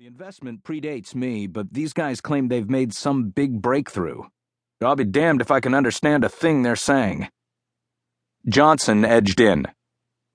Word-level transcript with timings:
The 0.00 0.06
investment 0.06 0.62
predates 0.62 1.12
me, 1.12 1.48
but 1.48 1.72
these 1.72 1.92
guys 1.92 2.20
claim 2.20 2.46
they've 2.46 2.70
made 2.70 2.94
some 2.94 3.30
big 3.30 3.60
breakthrough. 3.60 4.22
I'll 4.80 4.94
be 4.94 5.02
damned 5.02 5.40
if 5.40 5.50
I 5.50 5.58
can 5.58 5.74
understand 5.74 6.22
a 6.22 6.28
thing 6.28 6.62
they're 6.62 6.76
saying. 6.76 7.28
Johnson 8.48 9.04
edged 9.04 9.40
in. 9.40 9.66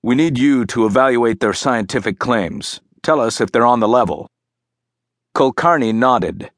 We 0.02 0.16
need 0.16 0.38
you 0.38 0.66
to 0.66 0.84
evaluate 0.84 1.40
their 1.40 1.54
scientific 1.54 2.18
claims. 2.18 2.82
Tell 3.02 3.20
us 3.20 3.40
if 3.40 3.52
they're 3.52 3.64
on 3.64 3.80
the 3.80 3.88
level. 3.88 4.28
Kulkarni 5.34 5.94
nodded. 5.94 6.50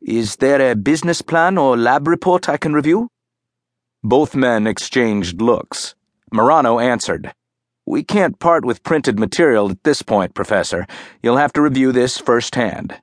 Is 0.00 0.36
there 0.36 0.70
a 0.70 0.76
business 0.76 1.22
plan 1.22 1.58
or 1.58 1.76
lab 1.76 2.06
report 2.06 2.48
I 2.48 2.56
can 2.56 2.72
review? 2.72 3.08
Both 4.04 4.36
men 4.36 4.68
exchanged 4.68 5.42
looks. 5.42 5.96
Marano 6.32 6.80
answered. 6.80 7.32
We 7.86 8.02
can't 8.02 8.38
part 8.38 8.64
with 8.64 8.82
printed 8.82 9.18
material 9.18 9.70
at 9.70 9.84
this 9.84 10.02
point, 10.02 10.34
Professor. 10.34 10.86
You'll 11.22 11.36
have 11.36 11.52
to 11.52 11.62
review 11.62 11.92
this 11.92 12.18
firsthand. 12.18 13.00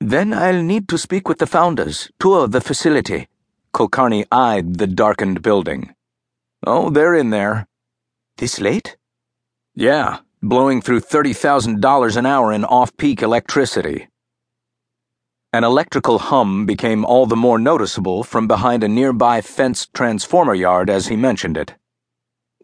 Then 0.00 0.32
I'll 0.32 0.62
need 0.62 0.88
to 0.88 0.98
speak 0.98 1.28
with 1.28 1.38
the 1.38 1.46
founders, 1.46 2.10
tour 2.18 2.48
the 2.48 2.60
facility. 2.60 3.28
Kulkarni 3.74 4.24
eyed 4.32 4.78
the 4.78 4.86
darkened 4.86 5.42
building. 5.42 5.94
Oh, 6.66 6.90
they're 6.90 7.14
in 7.14 7.30
there. 7.30 7.66
This 8.38 8.60
late? 8.60 8.96
Yeah, 9.74 10.18
blowing 10.42 10.80
through 10.80 11.00
$30,000 11.00 12.16
an 12.16 12.26
hour 12.26 12.52
in 12.52 12.64
off 12.64 12.96
peak 12.96 13.22
electricity. 13.22 14.08
An 15.52 15.64
electrical 15.64 16.18
hum 16.18 16.64
became 16.64 17.04
all 17.04 17.26
the 17.26 17.36
more 17.36 17.58
noticeable 17.58 18.24
from 18.24 18.46
behind 18.46 18.82
a 18.82 18.88
nearby 18.88 19.42
fenced 19.42 19.92
transformer 19.92 20.54
yard 20.54 20.88
as 20.88 21.08
he 21.08 21.16
mentioned 21.16 21.58
it. 21.58 21.74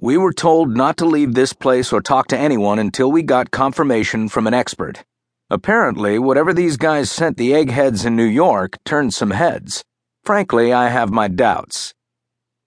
We 0.00 0.16
were 0.16 0.32
told 0.32 0.76
not 0.76 0.96
to 0.98 1.06
leave 1.06 1.34
this 1.34 1.52
place 1.52 1.92
or 1.92 2.00
talk 2.00 2.28
to 2.28 2.38
anyone 2.38 2.78
until 2.78 3.10
we 3.10 3.22
got 3.24 3.50
confirmation 3.50 4.28
from 4.28 4.46
an 4.46 4.54
expert. 4.54 5.04
Apparently, 5.50 6.20
whatever 6.20 6.54
these 6.54 6.76
guys 6.76 7.10
sent 7.10 7.36
the 7.36 7.52
eggheads 7.52 8.04
in 8.04 8.14
New 8.14 8.22
York 8.22 8.76
turned 8.84 9.12
some 9.12 9.32
heads. 9.32 9.82
Frankly, 10.22 10.72
I 10.72 10.88
have 10.88 11.10
my 11.10 11.26
doubts. 11.26 11.94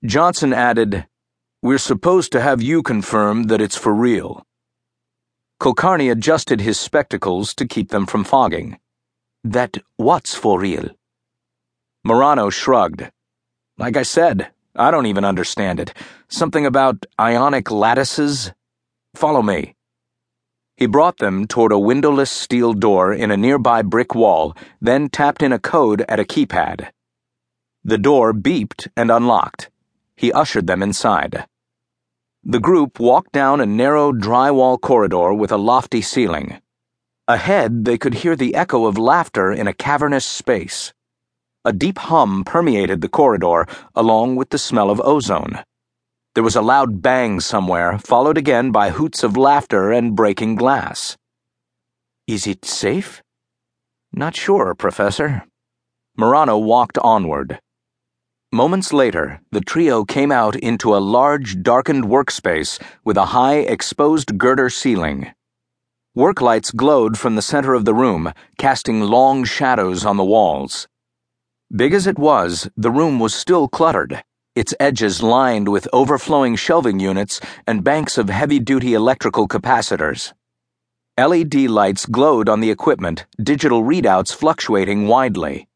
Johnson 0.04 0.52
added, 0.52 1.08
We're 1.62 1.78
supposed 1.78 2.34
to 2.34 2.42
have 2.42 2.62
you 2.62 2.84
confirm 2.84 3.44
that 3.44 3.62
it's 3.62 3.78
for 3.78 3.94
real. 3.94 4.46
Kulkarni 5.62 6.12
adjusted 6.12 6.60
his 6.60 6.78
spectacles 6.78 7.54
to 7.54 7.66
keep 7.66 7.92
them 7.92 8.08
from 8.08 8.26
fogging. 8.26 8.78
That 9.42 9.78
what's 9.96 10.36
for 10.36 10.60
real? 10.60 10.90
Marano 12.06 12.52
shrugged. 12.52 13.10
Like 13.78 13.96
I 13.96 14.04
said, 14.04 14.52
I 14.76 14.92
don't 14.92 15.06
even 15.06 15.26
understand 15.26 15.80
it. 15.80 15.94
Something 16.30 16.66
about 16.66 17.06
ionic 17.20 17.70
lattices? 17.70 18.52
Follow 19.14 19.42
me. 19.42 19.76
He 20.78 20.86
brought 20.86 21.18
them 21.18 21.46
toward 21.46 21.72
a 21.72 21.80
windowless 21.80 22.32
steel 22.32 22.74
door 22.74 23.14
in 23.14 23.32
a 23.32 23.38
nearby 23.38 23.82
brick 23.82 24.16
wall, 24.16 24.56
then 24.80 25.10
tapped 25.10 25.44
in 25.44 25.52
a 25.52 25.60
code 25.60 26.04
at 26.08 26.20
a 26.20 26.24
keypad. 26.24 26.90
The 27.84 27.98
door 27.98 28.34
beeped 28.34 28.88
and 28.96 29.12
unlocked. 29.12 29.70
He 30.16 30.32
ushered 30.32 30.68
them 30.68 30.82
inside. 30.82 31.46
The 32.44 32.60
group 32.60 33.00
walked 33.00 33.32
down 33.32 33.62
a 33.62 33.66
narrow 33.66 34.12
drywall 34.12 34.80
corridor 34.80 35.34
with 35.34 35.52
a 35.52 35.58
lofty 35.58 36.02
ceiling. 36.02 36.62
Ahead, 37.28 37.86
they 37.86 37.98
could 37.98 38.16
hear 38.16 38.36
the 38.36 38.56
echo 38.56 38.86
of 38.86 38.98
laughter 38.98 39.52
in 39.52 39.68
a 39.68 39.74
cavernous 39.74 40.26
space. 40.26 40.94
A 41.64 41.72
deep 41.72 42.00
hum 42.00 42.44
permeated 42.44 43.02
the 43.02 43.10
corridor, 43.10 43.68
along 43.94 44.36
with 44.36 44.50
the 44.50 44.58
smell 44.58 44.90
of 44.90 45.00
ozone. 45.02 45.64
There 46.34 46.44
was 46.44 46.56
a 46.56 46.62
loud 46.62 47.04
bang 47.04 47.40
somewhere, 47.40 48.00
followed 48.00 48.36
again 48.36 48.72
by 48.72 48.90
hoots 48.90 49.22
of 49.22 49.38
laughter 49.38 49.92
and 49.92 50.16
breaking 50.16 50.56
glass. 50.56 51.18
Is 52.26 52.48
it 52.48 52.66
safe? 52.66 53.22
Not 54.12 54.36
sure, 54.36 54.74
Professor. 54.74 55.44
Marano 56.18 56.60
walked 56.60 56.98
onward. 56.98 57.60
Moments 58.52 58.92
later, 58.92 59.40
the 59.52 59.62
trio 59.62 60.04
came 60.04 60.32
out 60.32 60.56
into 60.56 60.96
a 60.96 61.00
large, 61.00 61.62
darkened 61.62 62.06
workspace 62.06 62.82
with 63.06 63.18
a 63.18 63.28
high, 63.28 63.60
exposed 63.60 64.38
girder 64.40 64.70
ceiling. 64.70 65.32
Work 66.16 66.42
lights 66.42 66.72
glowed 66.72 67.20
from 67.20 67.36
the 67.36 67.42
center 67.42 67.76
of 67.76 67.86
the 67.86 67.94
room, 67.94 68.34
casting 68.58 69.02
long 69.02 69.44
shadows 69.44 70.04
on 70.06 70.18
the 70.18 70.26
walls. 70.26 70.88
Big 71.74 71.94
as 71.94 72.06
it 72.06 72.20
was, 72.20 72.70
the 72.76 72.92
room 72.92 73.18
was 73.18 73.34
still 73.34 73.70
cluttered, 73.70 74.22
its 74.56 74.74
edges 74.78 75.24
lined 75.24 75.70
with 75.70 75.88
overflowing 75.94 76.58
shelving 76.58 77.00
units 77.00 77.40
and 77.66 77.82
banks 77.82 78.18
of 78.18 78.28
heavy 78.28 78.60
duty 78.60 78.94
electrical 78.94 79.48
capacitors. 79.48 80.34
LED 81.18 81.56
lights 81.70 82.06
glowed 82.06 82.50
on 82.50 82.60
the 82.60 82.70
equipment, 82.70 83.26
digital 83.42 83.84
readouts 83.84 84.36
fluctuating 84.36 85.08
widely. 85.08 85.70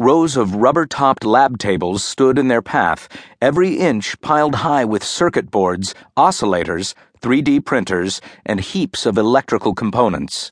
Rows 0.00 0.36
of 0.36 0.56
rubber 0.56 0.84
topped 0.84 1.24
lab 1.24 1.58
tables 1.58 2.02
stood 2.02 2.36
in 2.36 2.48
their 2.48 2.62
path, 2.62 3.08
every 3.40 3.74
inch 3.74 4.20
piled 4.20 4.56
high 4.56 4.84
with 4.84 5.04
circuit 5.04 5.48
boards, 5.48 5.94
oscillators, 6.16 6.94
3D 7.20 7.64
printers, 7.64 8.20
and 8.44 8.58
heaps 8.58 9.06
of 9.06 9.16
electrical 9.16 9.76
components. 9.76 10.50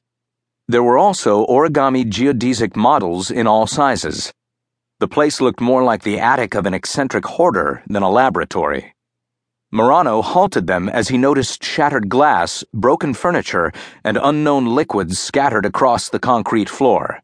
There 0.69 0.85
were 0.85 0.99
also 0.99 1.47
origami 1.47 2.05
geodesic 2.05 2.77
models 2.77 3.29
in 3.29 3.49
all 3.49 3.67
sizes. 3.67 4.33
The 5.01 5.09
place 5.09 5.41
looked 5.41 5.61
more 5.61 5.85
like 5.85 6.03
the 6.03 6.19
attic 6.19 6.57
of 6.57 6.67
an 6.67 6.75
eccentric 6.75 7.25
hoarder 7.25 7.85
than 7.87 8.03
a 8.03 8.11
laboratory. 8.11 8.95
Marano 9.73 10.25
halted 10.25 10.67
them 10.67 10.89
as 10.89 11.09
he 11.09 11.19
noticed 11.19 11.63
shattered 11.63 12.09
glass, 12.09 12.65
broken 12.73 13.15
furniture, 13.15 13.71
and 14.03 14.19
unknown 14.21 14.67
liquids 14.67 15.19
scattered 15.19 15.67
across 15.67 16.09
the 16.09 16.19
concrete 16.19 16.69
floor. 16.69 17.23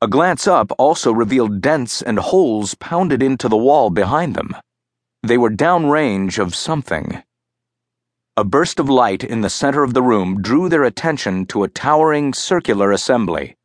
A 0.00 0.08
glance 0.08 0.46
up 0.46 0.72
also 0.78 1.12
revealed 1.12 1.60
dents 1.60 2.00
and 2.00 2.18
holes 2.18 2.74
pounded 2.74 3.22
into 3.22 3.48
the 3.48 3.56
wall 3.56 3.90
behind 3.90 4.34
them. 4.34 4.56
They 5.22 5.36
were 5.36 5.50
downrange 5.50 6.38
of 6.38 6.54
something. 6.54 7.22
A 8.36 8.44
burst 8.44 8.80
of 8.80 8.88
light 8.88 9.22
in 9.22 9.42
the 9.42 9.50
center 9.50 9.82
of 9.82 9.94
the 9.94 10.02
room 10.02 10.40
drew 10.40 10.68
their 10.68 10.84
attention 10.84 11.46
to 11.46 11.64
a 11.64 11.68
towering 11.68 12.32
circular 12.32 12.90
assembly. 12.92 13.57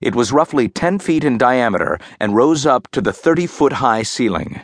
It 0.00 0.14
was 0.14 0.32
roughly 0.32 0.66
10 0.66 0.98
feet 0.98 1.24
in 1.24 1.36
diameter 1.36 1.98
and 2.18 2.34
rose 2.34 2.64
up 2.64 2.88
to 2.92 3.02
the 3.02 3.12
30 3.12 3.46
foot 3.46 3.74
high 3.74 4.02
ceiling. 4.02 4.62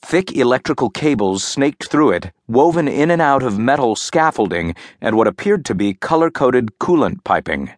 Thick 0.00 0.34
electrical 0.34 0.88
cables 0.88 1.44
snaked 1.44 1.88
through 1.88 2.12
it, 2.12 2.32
woven 2.48 2.88
in 2.88 3.10
and 3.10 3.20
out 3.20 3.42
of 3.42 3.58
metal 3.58 3.94
scaffolding 3.96 4.74
and 4.98 5.14
what 5.14 5.26
appeared 5.26 5.66
to 5.66 5.74
be 5.74 5.92
color 5.92 6.30
coded 6.30 6.78
coolant 6.78 7.22
piping. 7.22 7.70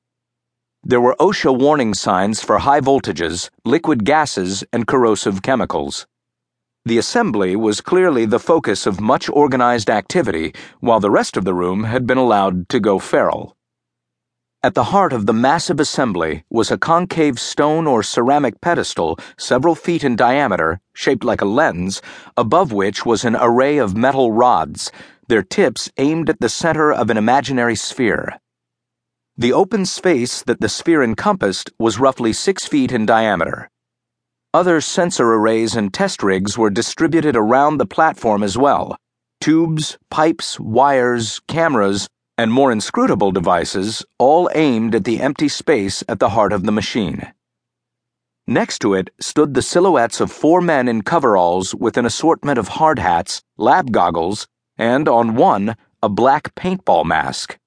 There 0.84 1.00
were 1.00 1.16
OSHA 1.18 1.58
warning 1.58 1.94
signs 1.94 2.42
for 2.42 2.58
high 2.58 2.80
voltages, 2.80 3.50
liquid 3.64 4.04
gases, 4.04 4.62
and 4.72 4.86
corrosive 4.86 5.42
chemicals. 5.42 6.06
The 6.84 6.98
assembly 6.98 7.56
was 7.56 7.80
clearly 7.80 8.24
the 8.24 8.38
focus 8.38 8.86
of 8.86 9.00
much 9.00 9.28
organized 9.28 9.90
activity, 9.90 10.54
while 10.78 11.00
the 11.00 11.10
rest 11.10 11.36
of 11.36 11.44
the 11.44 11.54
room 11.54 11.84
had 11.84 12.06
been 12.06 12.18
allowed 12.18 12.68
to 12.68 12.78
go 12.78 13.00
feral. 13.00 13.57
At 14.60 14.74
the 14.74 14.90
heart 14.90 15.12
of 15.12 15.26
the 15.26 15.32
massive 15.32 15.78
assembly 15.78 16.44
was 16.50 16.72
a 16.72 16.78
concave 16.78 17.38
stone 17.38 17.86
or 17.86 18.02
ceramic 18.02 18.60
pedestal 18.60 19.16
several 19.38 19.76
feet 19.76 20.02
in 20.02 20.16
diameter, 20.16 20.80
shaped 20.92 21.22
like 21.22 21.40
a 21.40 21.44
lens, 21.44 22.02
above 22.36 22.72
which 22.72 23.06
was 23.06 23.24
an 23.24 23.36
array 23.36 23.78
of 23.78 23.96
metal 23.96 24.32
rods, 24.32 24.90
their 25.28 25.44
tips 25.44 25.92
aimed 25.96 26.28
at 26.28 26.40
the 26.40 26.48
center 26.48 26.92
of 26.92 27.08
an 27.08 27.16
imaginary 27.16 27.76
sphere. 27.76 28.40
The 29.36 29.52
open 29.52 29.86
space 29.86 30.42
that 30.42 30.60
the 30.60 30.68
sphere 30.68 31.04
encompassed 31.04 31.70
was 31.78 32.00
roughly 32.00 32.32
six 32.32 32.66
feet 32.66 32.90
in 32.90 33.06
diameter. 33.06 33.70
Other 34.52 34.80
sensor 34.80 35.34
arrays 35.34 35.76
and 35.76 35.94
test 35.94 36.20
rigs 36.20 36.58
were 36.58 36.70
distributed 36.70 37.36
around 37.36 37.76
the 37.78 37.86
platform 37.86 38.42
as 38.42 38.58
well 38.58 38.96
tubes, 39.40 39.98
pipes, 40.10 40.58
wires, 40.58 41.40
cameras, 41.46 42.08
and 42.38 42.52
more 42.52 42.70
inscrutable 42.70 43.32
devices, 43.32 44.06
all 44.16 44.48
aimed 44.54 44.94
at 44.94 45.04
the 45.04 45.20
empty 45.20 45.48
space 45.48 46.04
at 46.08 46.20
the 46.20 46.30
heart 46.30 46.52
of 46.52 46.62
the 46.62 46.72
machine. 46.72 47.32
Next 48.46 48.78
to 48.78 48.94
it 48.94 49.10
stood 49.20 49.52
the 49.52 49.60
silhouettes 49.60 50.20
of 50.20 50.32
four 50.32 50.62
men 50.62 50.88
in 50.88 51.02
coveralls 51.02 51.74
with 51.74 51.98
an 51.98 52.06
assortment 52.06 52.58
of 52.58 52.68
hard 52.68 52.98
hats, 53.00 53.42
lab 53.58 53.92
goggles, 53.92 54.46
and 54.78 55.08
on 55.08 55.34
one, 55.34 55.76
a 56.02 56.08
black 56.08 56.54
paintball 56.54 57.04
mask. 57.04 57.58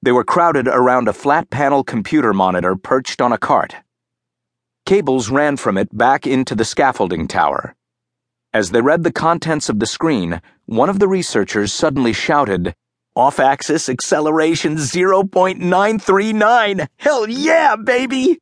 They 0.00 0.10
were 0.10 0.24
crowded 0.24 0.66
around 0.66 1.06
a 1.06 1.12
flat 1.12 1.50
panel 1.50 1.84
computer 1.84 2.32
monitor 2.32 2.74
perched 2.74 3.20
on 3.20 3.30
a 3.30 3.38
cart. 3.38 3.76
Cables 4.86 5.30
ran 5.30 5.56
from 5.56 5.78
it 5.78 5.96
back 5.96 6.26
into 6.26 6.56
the 6.56 6.64
scaffolding 6.64 7.28
tower. 7.28 7.76
As 8.52 8.70
they 8.70 8.80
read 8.80 9.04
the 9.04 9.12
contents 9.12 9.68
of 9.68 9.78
the 9.78 9.86
screen, 9.86 10.42
one 10.66 10.90
of 10.90 10.98
the 10.98 11.06
researchers 11.06 11.72
suddenly 11.72 12.12
shouted, 12.12 12.74
off 13.14 13.38
axis 13.38 13.88
acceleration 13.88 14.76
0.939. 14.76 16.88
Hell 16.96 17.28
yeah, 17.28 17.76
baby! 17.76 18.38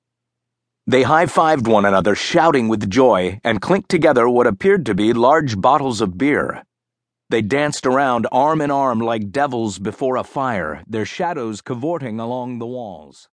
They 0.87 1.02
high 1.02 1.26
fived 1.26 1.69
one 1.69 1.84
another, 1.84 2.14
shouting 2.14 2.69
with 2.69 2.90
joy, 2.90 3.40
and 3.44 3.61
clinked 3.61 3.88
together 3.88 4.28
what 4.28 4.46
appeared 4.46 4.87
to 4.87 4.94
be 4.94 5.12
large 5.12 5.61
bottles 5.61 6.00
of 6.00 6.19
beer. 6.19 6.64
They 7.28 7.43
danced 7.43 7.87
around 7.87 8.26
arm 8.32 8.61
in 8.61 8.72
arm 8.72 8.99
like 8.99 9.31
devils 9.31 9.78
before 9.78 10.17
a 10.17 10.25
fire, 10.25 10.82
their 10.88 11.05
shadows 11.05 11.61
cavorting 11.61 12.19
along 12.19 12.58
the 12.58 12.66
walls. 12.66 13.28